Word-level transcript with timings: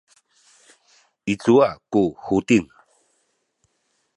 i 1.31 1.33
cuwa 1.41 1.69
ku 1.91 2.03
Huting? 2.25 2.67